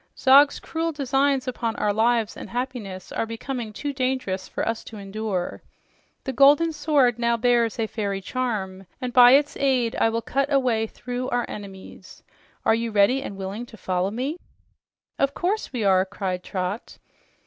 [0.17, 4.97] Zog's cruel designs upon our lives and happiness are becoming too dangerous for us to
[4.97, 5.61] endure.
[6.23, 10.51] The golden sword now bears a fairy charm, and by its aid I will cut
[10.51, 12.23] a way through our enemies.
[12.65, 14.37] Are you ready and willing to follow me?"
[15.19, 16.97] "Of course we are!" cried Trot.